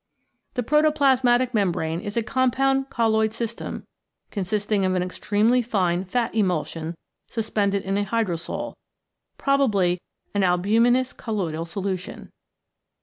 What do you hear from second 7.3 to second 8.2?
pended in a